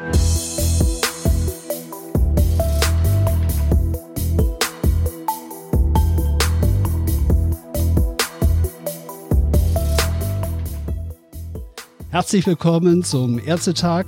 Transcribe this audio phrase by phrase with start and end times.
[0.00, 0.29] Bye.
[12.20, 14.04] Herzlich willkommen zum Ärztetag,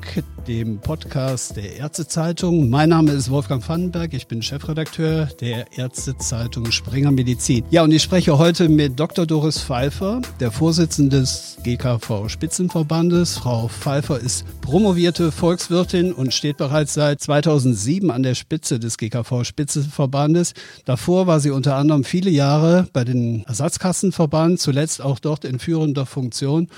[0.46, 2.68] dem Podcast der Ärztezeitung.
[2.68, 7.64] Mein Name ist Wolfgang Vandenberg, ich bin Chefredakteur der Ärztezeitung Springer Medizin.
[7.70, 9.24] Ja, und ich spreche heute mit Dr.
[9.24, 13.38] Doris Pfeiffer, der Vorsitzende des GKV Spitzenverbandes.
[13.38, 19.42] Frau Pfeiffer ist promovierte Volkswirtin und steht bereits seit 2007 an der Spitze des GKV
[19.42, 20.52] Spitzenverbandes.
[20.84, 26.04] Davor war sie unter anderem viele Jahre bei den Ersatzkassenverband, zuletzt auch dort in führender
[26.04, 26.68] Funktion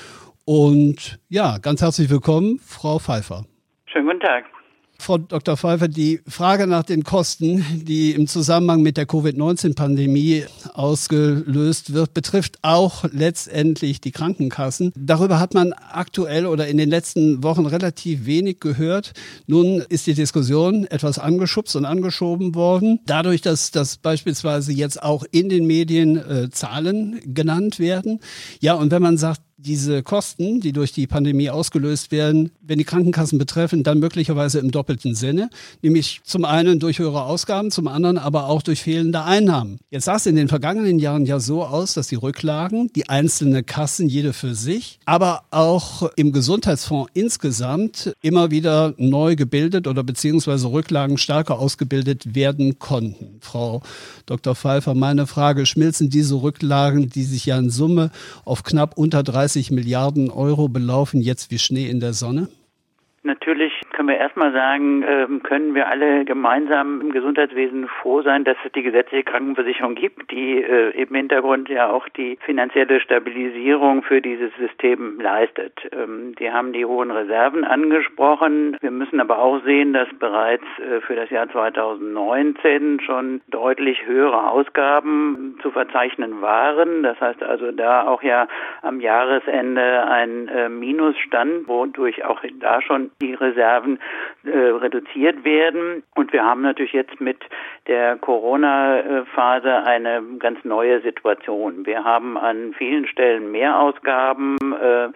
[0.44, 3.44] und ja, ganz herzlich willkommen, Frau Pfeiffer.
[3.86, 4.44] Schönen guten Tag.
[4.98, 5.56] Frau Dr.
[5.56, 12.58] Pfeiffer, die Frage nach den Kosten, die im Zusammenhang mit der Covid-19-Pandemie ausgelöst wird, betrifft
[12.62, 14.92] auch letztendlich die Krankenkassen.
[14.96, 19.12] Darüber hat man aktuell oder in den letzten Wochen relativ wenig gehört.
[19.46, 23.00] Nun ist die Diskussion etwas angeschubst und angeschoben worden.
[23.04, 28.20] Dadurch, dass, dass beispielsweise jetzt auch in den Medien äh, Zahlen genannt werden.
[28.60, 32.84] Ja, und wenn man sagt, diese Kosten, die durch die Pandemie ausgelöst werden, wenn die
[32.84, 35.48] Krankenkassen betreffen, dann möglicherweise im doppelten Sinne,
[35.82, 39.78] nämlich zum einen durch höhere Ausgaben, zum anderen aber auch durch fehlende Einnahmen.
[39.90, 43.64] Jetzt sah es in den vergangenen Jahren ja so aus, dass die Rücklagen, die einzelnen
[43.64, 50.70] Kassen, jede für sich, aber auch im Gesundheitsfonds insgesamt immer wieder neu gebildet oder beziehungsweise
[50.70, 53.38] Rücklagen stärker ausgebildet werden konnten.
[53.40, 53.82] Frau
[54.26, 54.54] Dr.
[54.54, 58.10] Pfeiffer, meine Frage, schmilzen diese Rücklagen, die sich ja in Summe
[58.44, 62.48] auf knapp unter 30 30 Milliarden Euro belaufen jetzt wie Schnee in der Sonne?
[63.22, 68.56] Natürlich können wir erstmal sagen, ähm, können wir alle gemeinsam im Gesundheitswesen froh sein, dass
[68.64, 74.20] es die gesetzliche Krankenversicherung gibt, die äh, im Hintergrund ja auch die finanzielle Stabilisierung für
[74.20, 75.72] dieses System leistet.
[75.92, 78.76] Ähm, die haben die hohen Reserven angesprochen.
[78.80, 84.50] Wir müssen aber auch sehen, dass bereits äh, für das Jahr 2019 schon deutlich höhere
[84.50, 87.04] Ausgaben zu verzeichnen waren.
[87.04, 88.48] Das heißt also da auch ja
[88.82, 93.83] am Jahresende ein äh, Minus stand, wodurch auch da schon die Reserven
[94.44, 96.02] äh, reduziert werden.
[96.14, 97.38] Und wir haben natürlich jetzt mit
[97.86, 101.86] der Corona-Phase eine ganz neue Situation.
[101.86, 104.56] Wir haben an vielen Stellen Mehrausgaben.
[104.72, 105.08] Äh,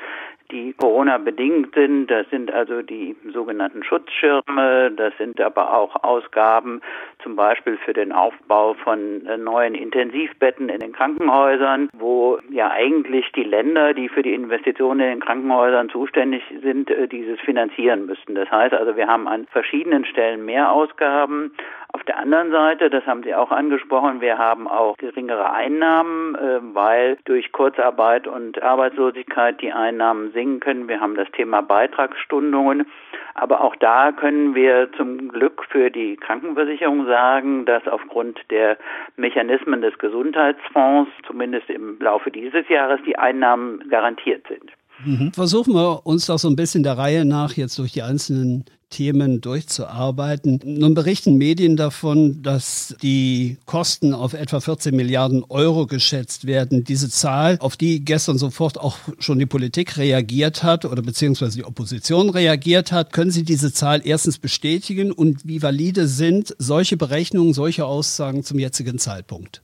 [0.51, 2.09] die Corona-bedingt sind.
[2.11, 4.91] Das sind also die sogenannten Schutzschirme.
[4.97, 6.81] Das sind aber auch Ausgaben
[7.23, 13.31] zum Beispiel für den Aufbau von äh, neuen Intensivbetten in den Krankenhäusern, wo ja eigentlich
[13.33, 18.35] die Länder, die für die Investitionen in den Krankenhäusern zuständig sind, äh, dieses finanzieren müssten.
[18.35, 21.53] Das heißt also, wir haben an verschiedenen Stellen mehr Ausgaben.
[21.99, 26.61] Auf der anderen Seite, das haben Sie auch angesprochen, wir haben auch geringere Einnahmen, äh,
[26.73, 30.89] weil durch Kurzarbeit und Arbeitslosigkeit die Einnahmen sinken können.
[30.89, 32.87] Wir haben das Thema Beitragsstundungen.
[33.35, 38.79] Aber auch da können wir zum Glück für die Krankenversicherung sagen, dass aufgrund der
[39.17, 44.71] Mechanismen des Gesundheitsfonds zumindest im Laufe dieses Jahres die Einnahmen garantiert sind.
[45.05, 45.33] Mhm.
[45.33, 49.41] Versuchen wir uns doch so ein bisschen der Reihe nach jetzt durch die einzelnen Themen
[49.41, 50.61] durchzuarbeiten.
[50.65, 56.85] Nun berichten Medien davon, dass die Kosten auf etwa 14 Milliarden Euro geschätzt werden.
[56.85, 61.65] Diese Zahl, auf die gestern sofort auch schon die Politik reagiert hat oder beziehungsweise die
[61.65, 67.53] Opposition reagiert hat, können Sie diese Zahl erstens bestätigen und wie valide sind solche Berechnungen,
[67.53, 69.61] solche Aussagen zum jetzigen Zeitpunkt?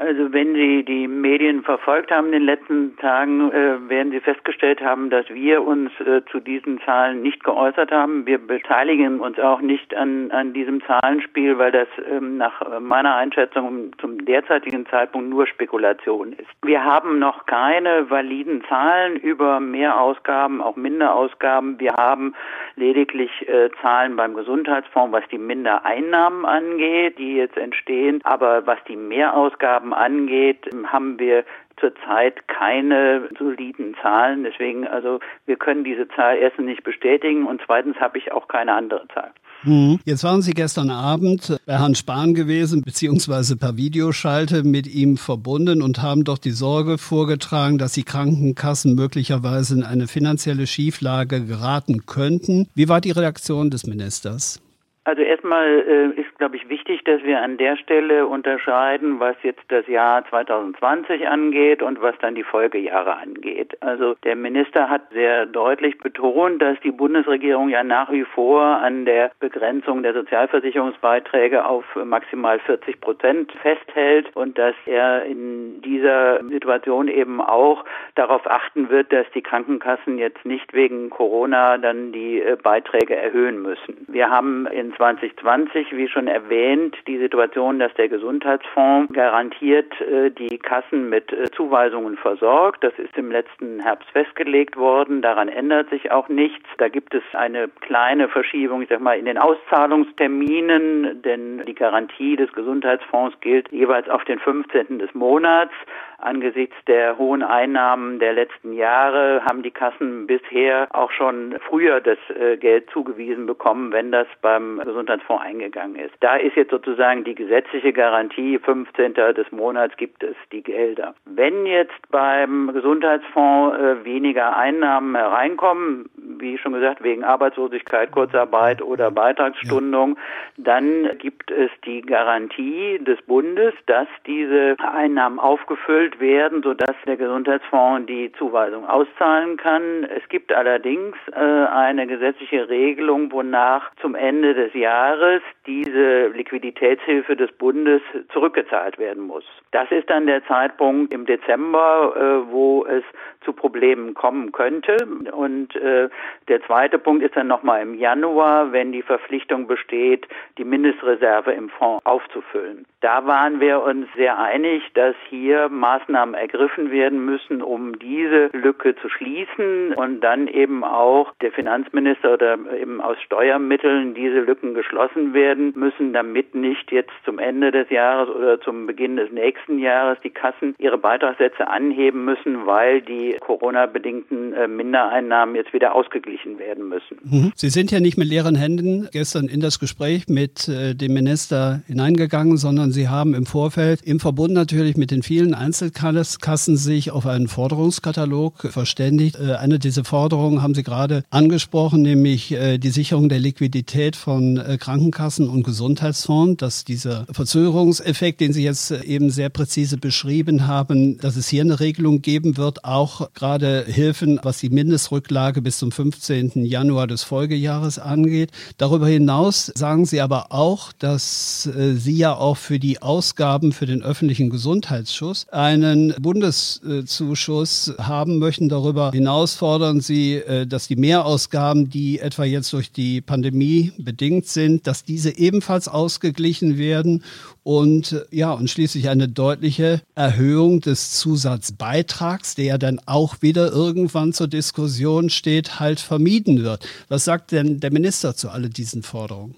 [0.00, 4.80] Also wenn Sie die Medien verfolgt haben in den letzten Tagen, äh, werden Sie festgestellt
[4.80, 8.24] haben, dass wir uns äh, zu diesen Zahlen nicht geäußert haben.
[8.24, 13.90] Wir beteiligen uns auch nicht an, an diesem Zahlenspiel, weil das ähm, nach meiner Einschätzung
[14.00, 16.46] zum derzeitigen Zeitpunkt nur Spekulation ist.
[16.62, 21.80] Wir haben noch keine validen Zahlen über Mehrausgaben, auch Minderausgaben.
[21.80, 22.36] Wir haben
[22.76, 28.20] lediglich äh, Zahlen beim Gesundheitsfonds, was die Mindereinnahmen angeht, die jetzt entstehen.
[28.22, 31.44] Aber was die Mehrausgaben Ausgaben angeht, haben wir
[31.80, 34.44] zurzeit keine soliden Zahlen.
[34.44, 38.72] Deswegen, also wir können diese Zahl erstens nicht bestätigen und zweitens habe ich auch keine
[38.72, 39.30] andere Zahl.
[39.62, 40.00] Mhm.
[40.04, 45.82] Jetzt waren Sie gestern Abend bei Herrn Spahn gewesen, beziehungsweise per Videoschalte mit ihm verbunden
[45.82, 52.06] und haben doch die Sorge vorgetragen, dass die Krankenkassen möglicherweise in eine finanzielle Schieflage geraten
[52.06, 52.68] könnten.
[52.74, 54.60] Wie war die Reaktion des Ministers?
[55.08, 59.62] Also erstmal äh, ist, glaube ich, wichtig, dass wir an der Stelle unterscheiden, was jetzt
[59.68, 63.74] das Jahr 2020 angeht und was dann die Folgejahre angeht.
[63.80, 69.06] Also der Minister hat sehr deutlich betont, dass die Bundesregierung ja nach wie vor an
[69.06, 77.08] der Begrenzung der Sozialversicherungsbeiträge auf maximal 40 Prozent festhält und dass er in dieser Situation
[77.08, 77.82] eben auch
[78.14, 83.62] darauf achten wird, dass die Krankenkassen jetzt nicht wegen Corona dann die äh, Beiträge erhöhen
[83.62, 84.04] müssen.
[84.06, 90.58] Wir haben in 2020, wie schon erwähnt, die Situation, dass der Gesundheitsfonds garantiert äh, die
[90.58, 92.84] Kassen mit äh, Zuweisungen versorgt.
[92.84, 95.22] Das ist im letzten Herbst festgelegt worden.
[95.22, 96.68] Daran ändert sich auch nichts.
[96.78, 102.36] Da gibt es eine kleine Verschiebung, ich sag mal, in den Auszahlungsterminen, denn die Garantie
[102.36, 104.98] des Gesundheitsfonds gilt jeweils auf den 15.
[104.98, 105.72] des Monats.
[106.20, 112.18] Angesichts der hohen Einnahmen der letzten Jahre haben die Kassen bisher auch schon früher das
[112.30, 116.14] äh, Geld zugewiesen bekommen, wenn das beim Gesundheitsfonds eingegangen ist.
[116.18, 119.14] Da ist jetzt sozusagen die gesetzliche Garantie, 15.
[119.14, 121.14] des Monats gibt es die Gelder.
[121.24, 129.12] Wenn jetzt beim Gesundheitsfonds äh, weniger Einnahmen hereinkommen, wie schon gesagt, wegen Arbeitslosigkeit, Kurzarbeit oder
[129.12, 130.18] Beitragsstundung,
[130.56, 138.06] dann gibt es die Garantie des Bundes, dass diese Einnahmen aufgefüllt werden, sodass der Gesundheitsfonds
[138.06, 140.04] die Zuweisung auszahlen kann.
[140.04, 147.52] Es gibt allerdings äh, eine gesetzliche Regelung, wonach zum Ende des Jahres diese Liquiditätshilfe des
[147.52, 148.02] Bundes
[148.32, 149.44] zurückgezahlt werden muss.
[149.70, 153.04] Das ist dann der Zeitpunkt im Dezember, äh, wo es
[153.44, 154.96] zu Problemen kommen könnte.
[155.32, 156.08] Und äh,
[156.48, 160.26] der zweite Punkt ist dann nochmal im Januar, wenn die Verpflichtung besteht,
[160.58, 162.86] die Mindestreserve im Fonds aufzufüllen.
[163.00, 168.94] Da waren wir uns sehr einig, dass hier Maßnahmen ergriffen werden müssen, um diese Lücke
[168.96, 175.34] zu schließen und dann eben auch der Finanzminister oder eben aus Steuermitteln diese Lücken geschlossen
[175.34, 180.18] werden müssen, damit nicht jetzt zum Ende des Jahres oder zum Beginn des nächsten Jahres
[180.22, 186.88] die Kassen ihre Beitragssätze anheben müssen, weil die Corona-bedingten äh, Mindereinnahmen jetzt wieder ausgeglichen werden
[186.88, 187.18] müssen.
[187.22, 187.52] Mhm.
[187.54, 191.82] Sie sind ja nicht mit leeren Händen gestern in das Gespräch mit äh, dem Minister
[191.86, 195.54] hineingegangen, sondern Sie haben im Vorfeld im Verbund natürlich mit den vielen
[195.94, 199.36] Einzelkassen sich auf einen Forderungskatalog verständigt.
[199.36, 205.48] Äh, eine dieser Forderungen haben Sie gerade angesprochen, nämlich die Sicherung der Liquidität von Krankenkassen
[205.48, 211.48] und Gesundheitsfonds, dass dieser Verzögerungseffekt, den Sie jetzt eben sehr präzise beschrieben haben, dass es
[211.48, 216.64] hier eine Regelung geben wird, auch gerade Hilfen, was die Mindestrücklage bis zum 15.
[216.64, 218.50] Januar des Folgejahres angeht.
[218.76, 223.86] Darüber hinaus sagen Sie aber auch, dass äh, Sie ja auch für die Ausgaben für
[223.86, 225.46] den öffentlichen Gesundheitsschutz
[225.84, 228.68] einen Bundeszuschuss haben möchten.
[228.68, 234.46] Darüber hinaus fordern Sie, äh, dass die Mehrausgaben, die etwa jetzt durch die Pandemie bedingt
[234.46, 237.22] sind, dass diese ebenfalls ausgeglichen werden
[237.62, 244.48] und ja, und schließlich eine deutliche Erhöhung des Zusatzbeitrags, der dann auch wieder irgendwann zur
[244.48, 246.86] Diskussion steht, halt vermieden wird.
[247.08, 249.54] Was sagt denn der Minister zu all diesen Forderungen?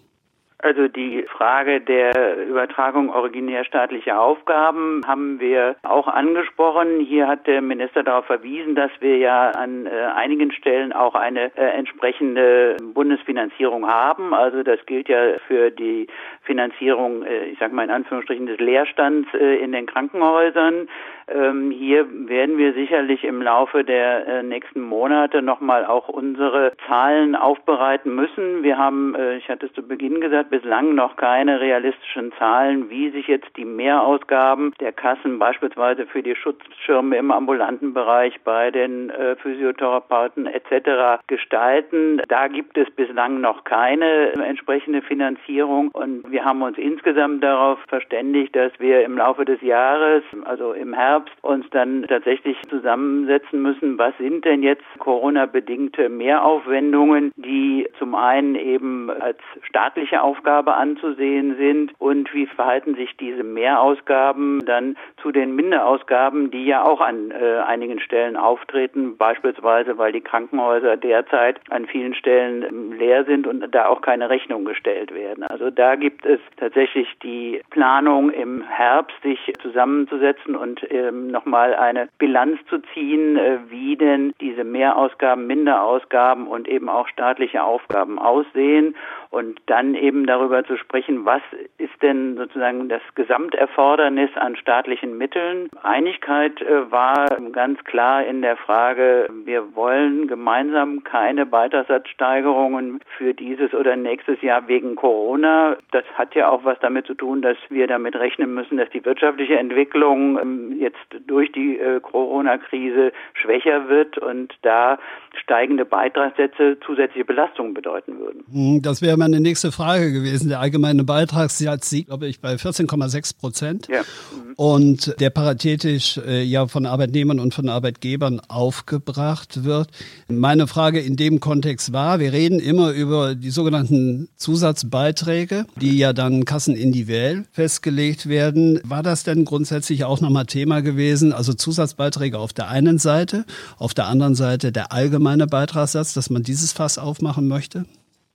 [0.62, 7.00] Also die Frage der Übertragung originär staatlicher Aufgaben haben wir auch angesprochen.
[7.00, 11.56] Hier hat der Minister darauf verwiesen, dass wir ja an äh, einigen Stellen auch eine
[11.56, 14.34] äh, entsprechende Bundesfinanzierung haben.
[14.34, 16.08] Also das gilt ja für die
[16.42, 20.88] Finanzierung, äh, ich sage mal in Anführungsstrichen, des Leerstands äh, in den Krankenhäusern.
[21.32, 27.36] Ähm, hier werden wir sicherlich im Laufe der äh, nächsten Monate nochmal auch unsere Zahlen
[27.36, 28.64] aufbereiten müssen.
[28.64, 33.10] Wir haben, äh, ich hatte es zu Beginn gesagt, bislang noch keine realistischen Zahlen, wie
[33.10, 39.10] sich jetzt die Mehrausgaben der Kassen beispielsweise für die Schutzschirme im ambulanten Bereich bei den
[39.10, 41.22] äh, Physiotherapeuten etc.
[41.26, 42.20] gestalten.
[42.28, 48.54] Da gibt es bislang noch keine entsprechende Finanzierung und wir haben uns insgesamt darauf verständigt,
[48.56, 54.16] dass wir im Laufe des Jahres, also im Herbst, uns dann tatsächlich zusammensetzen müssen, was
[54.18, 62.32] sind denn jetzt Corona-bedingte Mehraufwendungen, die zum einen eben als staatliche Aufgabe anzusehen sind und
[62.32, 68.00] wie verhalten sich diese Mehrausgaben dann zu den Minderausgaben, die ja auch an äh, einigen
[68.00, 73.86] Stellen auftreten, beispielsweise weil die Krankenhäuser derzeit an vielen Stellen ähm, leer sind und da
[73.86, 75.44] auch keine Rechnung gestellt werden.
[75.44, 81.74] Also da gibt es tatsächlich die Planung im Herbst, sich zusammenzusetzen und äh, ähm, nochmal
[81.74, 88.18] eine Bilanz zu ziehen, äh, wie denn diese Mehrausgaben, Minderausgaben und eben auch staatliche Aufgaben
[88.18, 88.94] aussehen
[89.30, 91.42] und dann eben darüber zu sprechen, was
[91.78, 95.68] ist denn sozusagen das Gesamterfordernis an staatlichen Mitteln.
[95.82, 103.74] Einigkeit äh, war ganz klar in der Frage, wir wollen gemeinsam keine Beitragssatzsteigerungen für dieses
[103.74, 105.76] oder nächstes Jahr wegen Corona.
[105.90, 109.04] Das hat ja auch was damit zu tun, dass wir damit rechnen müssen, dass die
[109.04, 114.98] wirtschaftliche Entwicklung ähm, jetzt durch die äh, Corona-Krise schwächer wird und da
[115.42, 118.44] steigende Beitragssätze zusätzliche Belastungen bedeuten würden.
[118.52, 120.19] Hm, das wäre meine nächste Frage gewesen.
[120.20, 123.88] Der allgemeine Beitragssatz liegt, glaube ich, bei 14,6 Prozent.
[123.88, 124.00] Ja.
[124.00, 124.54] Mhm.
[124.56, 129.88] Und der paritätisch äh, ja von Arbeitnehmern und von Arbeitgebern aufgebracht wird.
[130.28, 136.12] Meine Frage in dem Kontext war, wir reden immer über die sogenannten Zusatzbeiträge, die ja
[136.12, 138.80] dann kassenindividuell festgelegt werden.
[138.84, 141.32] War das denn grundsätzlich auch nochmal Thema gewesen?
[141.32, 143.44] Also Zusatzbeiträge auf der einen Seite,
[143.78, 147.84] auf der anderen Seite der allgemeine Beitragssatz, dass man dieses Fass aufmachen möchte?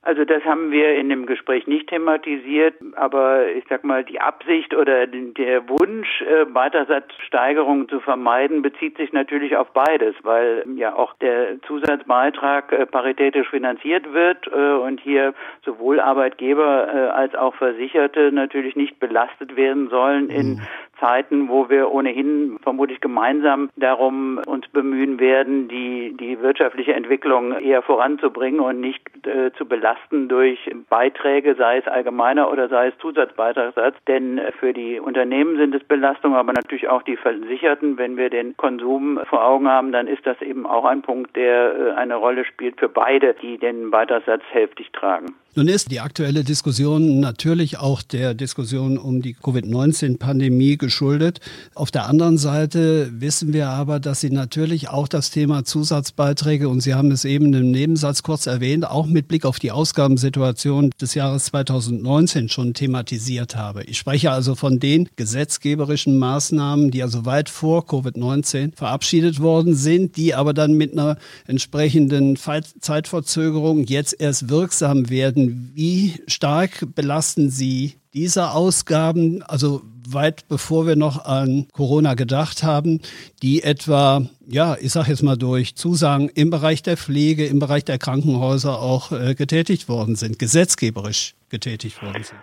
[0.05, 4.75] Also das haben wir in dem Gespräch nicht thematisiert, aber ich sag mal, die Absicht
[4.75, 11.15] oder der Wunsch, äh, Beitragssatzsteigerungen zu vermeiden, bezieht sich natürlich auf beides, weil ja auch
[11.15, 15.33] der Zusatzbeitrag äh, paritätisch finanziert wird äh, und hier
[15.63, 20.61] sowohl Arbeitgeber als auch Versicherte natürlich nicht belastet werden sollen in mhm.
[20.99, 27.81] Zeiten, wo wir ohnehin vermutlich gemeinsam darum uns bemühen werden, die, die wirtschaftliche Entwicklung eher
[27.81, 30.59] voranzubringen und nicht äh, zu belasten durch
[30.89, 33.95] Beiträge, sei es allgemeiner oder sei es Zusatzbeitragssatz.
[34.07, 37.97] Denn für die Unternehmen sind es Belastungen, aber natürlich auch die Versicherten.
[37.97, 41.75] Wenn wir den Konsum vor Augen haben, dann ist das eben auch ein Punkt, der
[41.75, 45.35] äh, eine Rolle spielt für beide, die den Beitragssatz hälftig tragen.
[45.57, 51.39] Nun ist die aktuelle Diskussion natürlich auch der Diskussion um die Covid-19-Pandemie geschuldet.
[51.73, 56.81] Auf der anderen Seite wissen wir aber, dass Sie natürlich auch das Thema Zusatzbeiträge, und
[56.81, 61.15] Sie haben es eben im Nebensatz kurz erwähnt, auch mit Blick auf die Ausgabensituation des
[61.15, 63.83] Jahres 2019 schon thematisiert habe.
[63.83, 70.17] Ich spreche also von den gesetzgeberischen Maßnahmen, die also weit vor Covid-19 verabschiedet worden sind,
[70.17, 77.95] die aber dann mit einer entsprechenden Zeitverzögerung jetzt erst wirksam werden wie stark belasten Sie
[78.15, 83.01] diese Ausgaben, also weit bevor wir noch an Corona gedacht haben,
[83.41, 87.83] die etwa, ja, ich sage jetzt mal durch Zusagen im Bereich der Pflege, im Bereich
[87.83, 92.39] der Krankenhäuser auch äh, getätigt worden sind, gesetzgeberisch getätigt worden sind?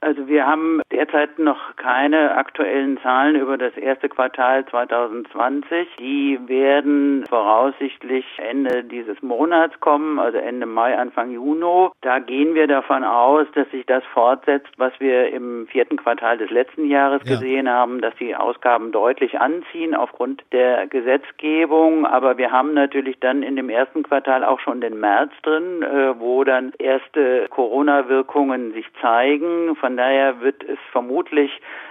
[0.00, 5.86] Also wir haben derzeit noch keine aktuellen Zahlen über das erste Quartal 2020.
[6.00, 11.88] Die werden voraussichtlich Ende dieses Monats kommen, also Ende Mai, Anfang Juni.
[12.00, 16.50] Da gehen wir davon aus, dass sich das fortsetzt, was wir im vierten Quartal des
[16.50, 17.34] letzten Jahres ja.
[17.34, 22.06] gesehen haben, dass die Ausgaben deutlich anziehen aufgrund der Gesetzgebung.
[22.06, 26.18] Aber wir haben natürlich dann in dem ersten Quartal auch schon den März drin, äh,
[26.18, 29.76] wo dann erste Corona-Wirkungen sich zeigen.
[29.76, 31.50] Von daher wird es vermutlich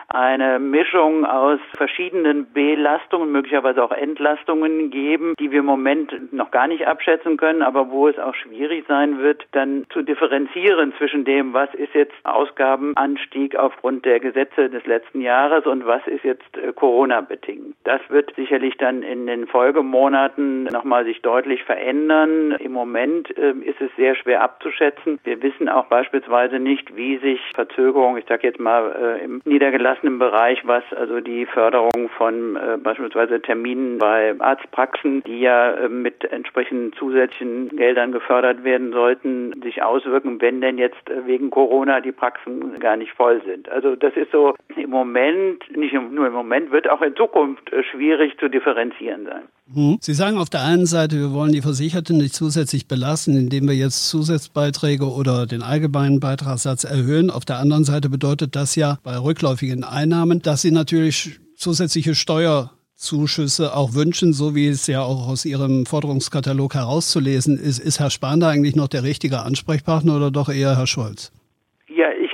[0.10, 6.68] eine Mischung aus verschiedenen Belastungen, möglicherweise auch Entlastungen geben, die wir im Moment noch gar
[6.68, 11.54] nicht abschätzen können, aber wo es auch schwierig sein wird, dann zu differenzieren zwischen dem,
[11.54, 16.72] was ist jetzt Ausgabenanstieg aufgrund der Gesetze des letzten Jahres und was ist jetzt äh,
[16.72, 17.76] Corona bedingt.
[17.84, 22.52] Das wird sicherlich dann in den Folgemonaten nochmal sich deutlich verändern.
[22.60, 25.20] Im Moment äh, ist es sehr schwer abzuschätzen.
[25.26, 29.97] Wir wissen auch beispielsweise nicht, wie sich Verzögerungen, ich sage jetzt mal äh, im niedergelassenen
[29.98, 35.89] umfassenden Bereich, was also die Förderung von äh, beispielsweise Terminen bei Arztpraxen, die ja äh,
[35.89, 42.01] mit entsprechenden zusätzlichen Geldern gefördert werden sollten, sich auswirken, wenn denn jetzt äh, wegen Corona
[42.01, 43.70] die Praxen gar nicht voll sind.
[43.70, 47.84] Also das ist so im Moment, nicht nur im Moment, wird auch in Zukunft äh,
[47.84, 49.44] schwierig zu differenzieren sein.
[49.74, 49.98] Mhm.
[50.02, 53.76] Sie sagen auf der einen Seite, wir wollen die Versicherten nicht zusätzlich belasten, indem wir
[53.76, 57.30] jetzt Zusatzbeiträge oder den allgemeinen Beitragssatz erhöhen.
[57.30, 63.76] Auf der anderen Seite bedeutet das ja bei rückläufigen Einnahmen, dass sie natürlich zusätzliche Steuerzuschüsse
[63.76, 67.80] auch wünschen, so wie es ja auch aus Ihrem Forderungskatalog herauszulesen ist.
[67.80, 71.32] Ist Herr Spahn da eigentlich noch der richtige Ansprechpartner oder doch eher Herr Scholz?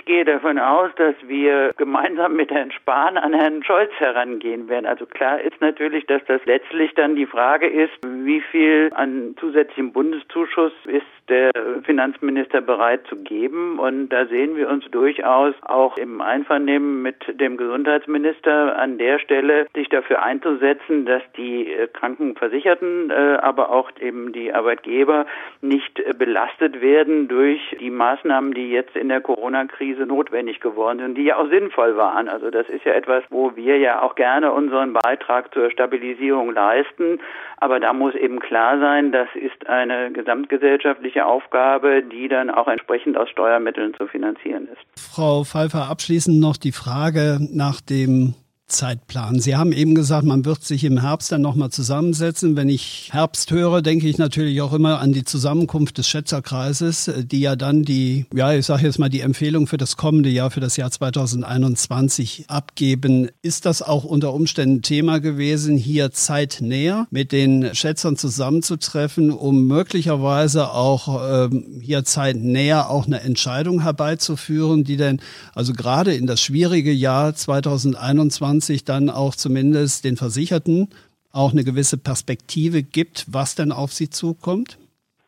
[0.05, 4.85] Gehe davon aus, dass wir gemeinsam mit Herrn Spahn an Herrn Scholz herangehen werden.
[4.85, 9.91] Also klar ist natürlich, dass das letztlich dann die Frage ist, wie viel an zusätzlichem
[9.91, 11.51] Bundeszuschuss ist der
[11.83, 13.79] Finanzminister bereit zu geben.
[13.79, 19.67] Und da sehen wir uns durchaus auch im Einvernehmen mit dem Gesundheitsminister an der Stelle,
[19.73, 25.25] sich dafür einzusetzen, dass die äh, Krankenversicherten, äh, aber auch eben die Arbeitgeber
[25.61, 31.15] nicht belastet werden durch die Maßnahmen, die jetzt in der Corona-Krise Krise notwendig geworden sind,
[31.15, 32.27] die ja auch sinnvoll waren.
[32.27, 37.19] Also das ist ja etwas, wo wir ja auch gerne unseren Beitrag zur Stabilisierung leisten.
[37.57, 43.17] Aber da muss eben klar sein, das ist eine gesamtgesellschaftliche Aufgabe, die dann auch entsprechend
[43.17, 45.13] aus Steuermitteln zu finanzieren ist.
[45.15, 48.35] Frau Pfeiffer, abschließend noch die Frage nach dem
[48.67, 49.39] Zeitplan?
[49.39, 52.55] Sie haben eben gesagt, man wird sich im Herbst dann nochmal zusammensetzen.
[52.55, 57.41] Wenn ich Herbst höre, denke ich natürlich auch immer an die Zusammenkunft des Schätzerkreises, die
[57.41, 60.59] ja dann die, ja, ich sage jetzt mal die Empfehlung für das kommende Jahr, für
[60.59, 63.29] das Jahr 2021 abgeben.
[63.41, 70.71] Ist das auch unter Umständen Thema gewesen, hier zeitnäher mit den Schätzern zusammenzutreffen, um möglicherweise
[70.71, 75.21] auch ähm, hier zeitnäher auch eine Entscheidung herbeizuführen, die denn
[75.53, 80.89] also gerade in das schwierige Jahr 2021 2020 dann auch zumindest den Versicherten
[81.31, 84.77] auch eine gewisse Perspektive gibt, was denn auf sie zukommt?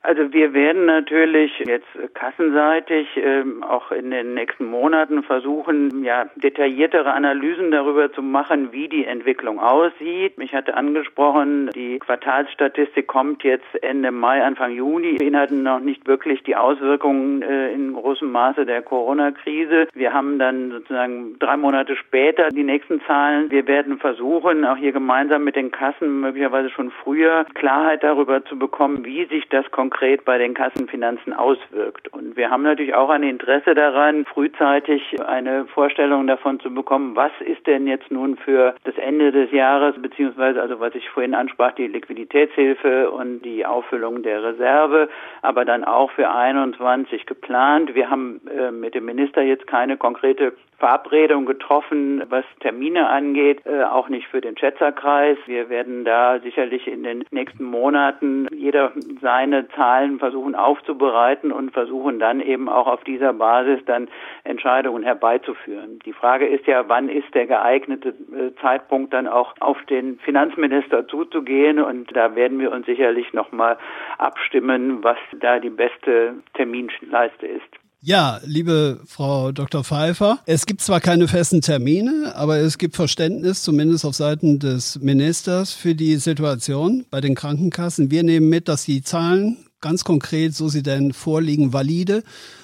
[0.06, 7.12] Also wir werden natürlich jetzt kassenseitig ähm, auch in den nächsten Monaten versuchen, ja, detailliertere
[7.12, 10.38] Analysen darüber zu machen, wie die Entwicklung aussieht.
[10.38, 16.44] Mich hatte angesprochen, die Quartalsstatistik kommt jetzt Ende Mai, Anfang Juni, beinhalten noch nicht wirklich
[16.44, 19.88] die Auswirkungen äh, in großem Maße der Corona-Krise.
[19.96, 23.50] Wir haben dann sozusagen drei Monate später die nächsten Zahlen.
[23.50, 28.60] Wir werden versuchen, auch hier gemeinsam mit den Kassen möglicherweise schon früher Klarheit darüber zu
[28.60, 32.10] bekommen, wie sich das konkret konkret bei den Kassenfinanzen auswirkt.
[32.10, 37.32] Und wir haben natürlich auch ein Interesse daran, frühzeitig eine Vorstellung davon zu bekommen, was
[37.40, 41.72] ist denn jetzt nun für das Ende des Jahres, beziehungsweise also was ich vorhin ansprach,
[41.76, 45.08] die Liquiditätshilfe und die Auffüllung der Reserve,
[45.42, 47.96] aber dann auch für 21 geplant.
[47.96, 53.84] Wir haben äh, mit dem Minister jetzt keine konkrete Verabredung getroffen, was Termine angeht, äh,
[53.84, 55.38] auch nicht für den Schätzerkreis.
[55.46, 58.92] Wir werden da sicherlich in den nächsten Monaten jeder
[59.22, 64.10] seine Zahlen versuchen aufzubereiten und versuchen dann eben auch auf dieser Basis dann
[64.44, 66.00] Entscheidungen herbeizuführen.
[66.06, 71.08] Die Frage ist ja, wann ist der geeignete äh, Zeitpunkt dann auch auf den Finanzminister
[71.08, 73.78] zuzugehen und da werden wir uns sicherlich nochmal
[74.18, 77.85] abstimmen, was da die beste Terminleiste ist.
[78.08, 79.84] Ja, liebe Frau Dr.
[79.84, 85.00] Pfeiffer, es gibt zwar keine festen Termine, aber es gibt Verständnis, zumindest auf Seiten des
[85.00, 88.12] Ministers, für die Situation bei den Krankenkassen.
[88.12, 92.24] Wir nehmen mit, dass die Zahlen ganz konkret, so sie denn vorliegen, valide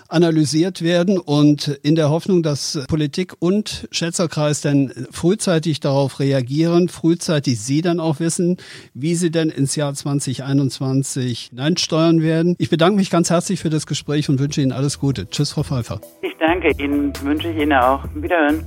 [0.10, 7.60] analysiert werden und in der Hoffnung, dass Politik und Schätzerkreis dann frühzeitig darauf reagieren, frühzeitig
[7.62, 8.58] Sie dann auch wissen,
[8.96, 12.56] wie Sie denn ins Jahr 2021 hineinsteuern werden.
[12.58, 15.30] Ich bedanke mich ganz herzlich für das Gespräch und wünsche Ihnen alles Gute.
[15.30, 16.02] Tschüss, Frau Pfeiffer.
[16.24, 18.04] Ich danke Ihnen, wünsche Ihnen auch.
[18.16, 18.66] Wiederhören.